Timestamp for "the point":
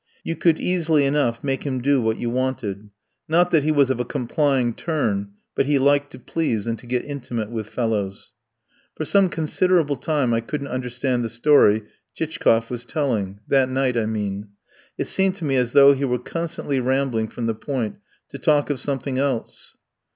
17.45-17.97